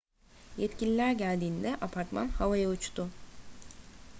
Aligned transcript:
yetkililer 0.57 1.11
geldiğinde 1.11 1.77
apartman 1.81 2.27
havaya 2.27 2.69
uçtu 2.69 3.09